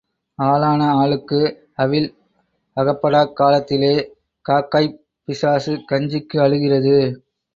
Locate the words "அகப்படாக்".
2.77-3.33